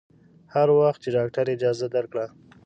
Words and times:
هر 0.53 0.67
وخت 0.79 0.99
چې 1.03 1.09
ډاکتر 1.17 1.45
اجازه 1.55 1.87
درکړه. 1.95 2.25